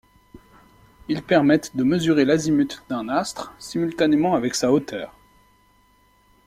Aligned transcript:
Ils 1.09 1.21
permettent 1.21 1.77
de 1.77 1.83
mesurer 1.83 2.25
l'azimut 2.25 2.81
d'un 2.89 3.07
astre 3.07 3.53
simultanément 3.59 4.33
avec 4.33 4.55
sa 4.55 4.71
hauteur. 4.71 5.15